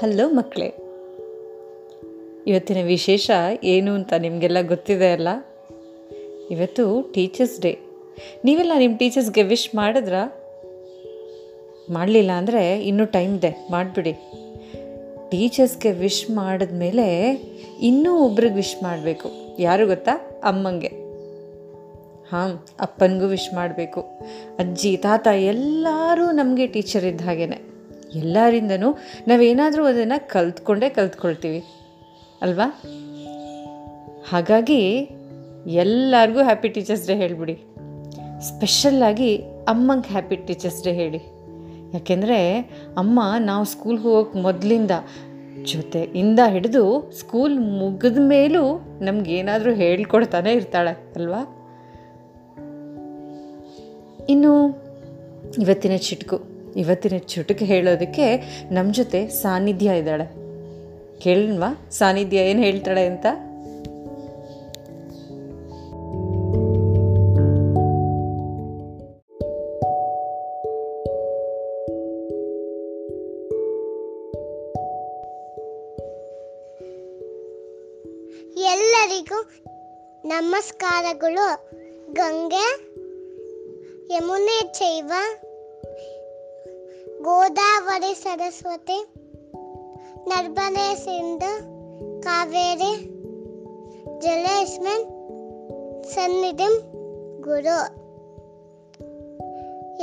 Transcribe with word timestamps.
Hello 0.00 0.28
ಮಕ್ಕಳೇ. 0.28 0.66
ಇವತ್ತಿನ 2.46 2.76
ವಿಶೇಷ 2.86 3.30
ಏನು 3.64 3.94
ಅಂತ 3.94 4.12
ನಿಮಗೆಲ್ಲ 4.12 4.56
ಗೊತ್ತಿದೆ 4.62 5.12
ಅಲ್ಲ? 5.12 5.28
ಇವತ್ತು 6.50 7.12
ಟೀಚರ್ಸ್ 7.12 7.60
ಡೇ 7.60 7.78
ನೀವೆಲ್ಲ 8.44 8.72
ನಿಮ್ಮ 8.78 8.96
ಟೀಚರ್ಸ್ಗೆ 8.96 9.42
ವಿಶ್ 9.42 9.74
ಮಾಡಿದ್ರಾ? 9.74 10.22
ಮಾಡಲಿಲ್ಲ 11.90 12.30
ಅಂದರೆ 12.30 12.82
ಇನ್ನೂ 12.82 13.04
ಟೈಮ್ 13.04 13.36
ಇದೆ, 13.36 13.68
ಮಾಡಿಬಿಡಿ. 13.70 14.12
ಟೀಚರ್ಸ್ಗೆ 15.30 15.92
ವಿಶ್ 15.92 16.30
ಮಾಡಿದ್ಮೇಲೆ 16.30 17.30
ಇನ್ನೂ 17.80 18.18
ಒಬ್ರಿಗೆ 18.18 18.54
ವಿಶ್ 18.54 18.82
ಮಾಡಬೇಕು. 18.82 19.30
ಯಾರು 19.58 19.86
ಗೊತ್ತಾ? 19.86 20.40
ಅಮ್ಮಂಗೆ. 20.44 20.88
ಹಾಂ, 22.30 22.66
ಅಪ್ಪನಿಗೂ 22.80 23.26
ವಿಶ್ 23.26 23.54
ಮಾಡಬೇಕು. 23.54 24.00
ಅಜ್ಜಿ, 24.58 24.96
ತಾತ 24.96 25.26
ಎಲ್ಲರೂ 25.26 26.30
ನಮಗೆ 26.30 26.66
ಟೀಚರ್ 26.66 27.04
ಇದ್ದ 27.04 27.20
ಹಾಗೇನೆ. 27.20 27.71
ಎಲ್ಲರಿಂದನೂ 28.14 28.98
ನಾವೇನಾದರೂ 29.28 29.84
ಅದನ್ನು 29.84 30.28
ಕಲ್ತ್ಕೊಂಡೇ 30.28 30.88
ಕಲ್ತ್ಕೊಳ್ತೀವಿ. 30.88 31.64
ಅಲ್ವಾ? 32.42 32.82
ಹಾಗಾಗಿ 34.28 35.08
ಎಲ್ಲರಿಗೂ 35.66 36.42
ಹ್ಯಾಪಿ 36.42 36.68
ಟೀಚರ್ಸ್ 36.68 37.06
ಡೇ 37.06 37.16
ಹೇಳಿಬಿಡಿ. 37.16 37.54
ಸ್ಪೆಷಲ್ಲಾಗಿ 38.40 39.36
ಅಮ್ಮಂಗೆ 39.36 40.08
ಹ್ಯಾಪಿ 40.08 40.36
ಟೀಚರ್ಸ್ 40.36 40.84
ಡೇ 40.84 40.92
ಹೇಳಿ. 40.92 41.18
ಯಾಕೆಂದರೆ 41.94 42.58
ಅಮ್ಮ 42.96 43.20
ನಾವು 43.38 43.64
ಸ್ಕೂಲ್ಗೆ 43.64 44.02
ಹೋಗೋಕೆ 44.02 44.38
ಮೊದಲಿಂದ 44.38 44.90
ಜೊತೆಯಿಂದ 45.62 46.40
ಹಿಡಿದು 46.48 47.12
ಸ್ಕೂಲ್ 47.18 47.60
ಮುಗಿದ 47.60 48.16
ಮೇಲೂ 48.18 48.80
ನಮಗೇನಾದರೂ 49.00 49.72
ಹೇಳ್ಕೊಡ್ತಾನೆ 49.72 50.52
ಇರ್ತಾಳೆ, 50.52 50.90
ಅಲ್ವಾ? 50.90 51.58
ಇನ್ನು 54.28 54.68
ಇವತ್ತಿನ 55.58 55.96
ಚಿಟ್ಕು. 55.96 56.61
ಇವತ್ತಿನ 56.76 57.18
ಚುಟುಕು 57.18 57.64
ಹೇಳೋದಕ್ಕೆ 57.64 58.36
ನಮ್ಮ 58.70 58.94
ಜೊತೆ 58.94 59.28
ಸಾನ್ನಿಧ್ಯ 59.28 59.98
ಇದ್ದಾಳೆ. 59.98 60.24
ಕೇಳಲ್ವಾ? 61.20 61.88
ಸಾನ್ನಿಧ್ಯ 61.90 62.36
ಏನು 62.36 62.62
ಹೇಳ್ತಾಳೆ 62.62 63.06
ಅಂತ? 63.06 63.26
ಎಲ್ಲರಿಗೂ 78.56 79.50
ನಮಸ್ಕಾರಗಳು. 80.24 81.70
ಗಂಗೆ, 82.12 82.92
ಯಮುನೆ 84.14 84.72
ಚೈವ. 84.72 85.12
ಗೋದಾವರಿ 87.22 88.14
ಸರಸ್ವತಿ 88.14 89.14
ನರ್ಮದೆ 90.28 90.94
ಸಿಂಧು 90.96 91.62
ಕಾವೇರಿ 92.22 92.96
ಜಲೇಶ್ಮನ್ 94.20 95.04
ಸನ್ನಿಧಿಂ 96.04 96.80
ಗುರು. 97.40 97.78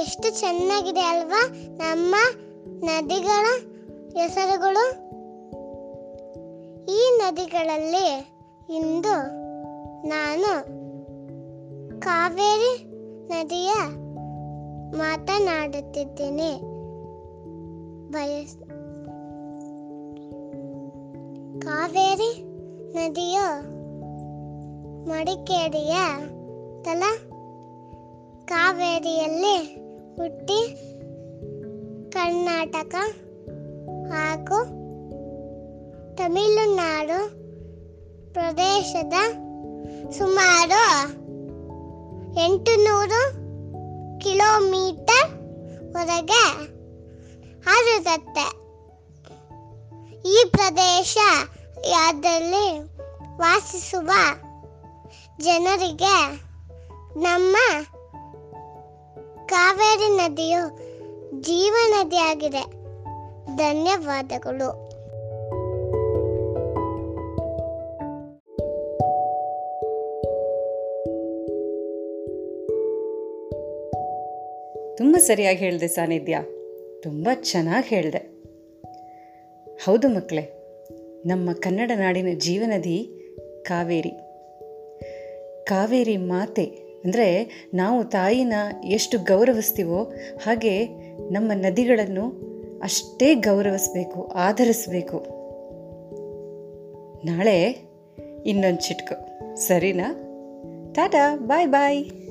ಎಷ್ಟು 0.00 0.40
ಚೆನ್ನಾಗಿದೆ 0.40 1.00
ಅಲ್ವಾ 1.00 1.48
ನಮ್ಮ 1.52 2.14
ನದಿಗಳ 2.66 3.46
ಹೆಸರುಗಳು. 4.20 4.90
ಈ 6.86 7.18
ನದಿಗಳಲ್ಲಿ 7.18 8.32
ಇಂದು 8.76 9.26
ನಾನು 10.08 10.64
ಕಾವೇರಿ 12.00 12.84
ನದಿಯ 13.28 13.72
ಮಾತನಾಡುತ್ತಿದ್ದೇನೆ. 14.98 16.67
ಬಯಸ್ 18.10 18.54
ಕಾವೇರಿ 21.60 22.30
ನದಿಯು 22.94 23.46
ಮಡಿಕೇರಿಯ 25.08 25.94
ತಲ 26.82 27.02
ಕಾವೇರಿಯಲ್ಲಿ 28.44 29.56
ಹುಟ್ಟಿ 30.16 30.60
ಕರ್ನಾಟಕ 32.10 32.94
ಹಾಗೂ 34.10 34.60
ತಮಿಳುನಾಡು 36.16 37.20
ಪ್ರದೇಶದ 38.32 39.16
ಸುಮಾರು 40.12 40.82
ಎಂಟು 42.44 42.74
ನೂರು 42.84 43.22
ಕಿಲೋಮೀಟರ್ 44.18 45.28
ಹೊರಗೆ 45.92 46.42
ಹರಿದತ್ತೆ. 47.64 48.68
ಈ 50.28 50.44
ಪ್ರದೇಶ 50.50 51.18
ಯಾದಲ್ಲಿ 51.88 52.78
ವಾಸಿಸುವ 53.38 54.10
ಜನರಿಗೆ 55.40 56.48
ನಮ್ಮ 57.20 57.56
ಕಾವೇರಿ 59.46 60.16
ನದಿಯು 60.16 60.78
ಜೀವ 61.40 61.76
ನದಿಯಾಗಿದೆ 61.88 62.64
ಧನ್ಯವಾದಗಳು. 63.56 64.88
ತುಂಬ 74.96 75.16
ಸರಿಯಾಗಿ 75.16 75.58
ಹೇಳಿದೆ 75.58 75.88
ಸಾನ್ನಿಧ್ಯ 75.88 76.38
ತುಂಬ 77.02 77.28
ಚೆನ್ನಾಗಿ 77.42 77.86
ಹೇಳಿದೆ. 77.88 78.18
ಹೌದು 79.84 80.08
ಮಕ್ಕಳೇ 80.08 80.42
ನಮ್ಮ 81.26 81.52
ಕನ್ನಡ 81.52 81.90
ನಾಡಿನ 81.94 82.26
ಜೀವನದಿ 82.38 83.10
ಕಾವೇರಿ. 83.62 84.12
ಕಾವೇರಿ 85.64 86.16
ಮಾತೆ 86.16 86.64
ಅಂದರೆ 87.04 87.50
ನಾವು 87.74 88.04
ತಾಯಿನ 88.04 88.52
ಎಷ್ಟು 88.84 89.18
ಗೌರವಿಸ್ತೀವೋ 89.18 90.12
ಹಾಗೆ 90.42 90.86
ನಮ್ಮ 91.30 91.52
ನದಿಗಳನ್ನು 91.54 92.48
ಅಷ್ಟೇ 92.82 93.34
ಗೌರವಿಸಬೇಕು, 93.34 94.24
ಆಧರಿಸಬೇಕು. 94.24 95.18
ನಾಳೆ 97.26 97.88
ಇನ್ನೊಂದು 98.46 98.80
ಚಿಟ್ಕು. 98.80 99.56
ಸರಿನಾ? 99.56 100.24
ಟಾಟಾ, 100.94 101.36
ಬಾಯ್ 101.36 101.68
ಬಾಯ್. 101.68 102.27